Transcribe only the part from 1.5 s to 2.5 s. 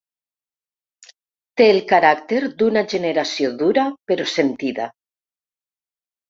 Té el caràcter